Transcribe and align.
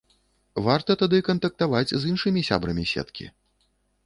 Варта 0.67 0.95
тады 1.01 1.19
кантактаваць 1.29 1.93
з 1.93 2.01
іншымі 2.13 2.45
сябрамі 2.49 2.89
сеткі. 2.95 3.31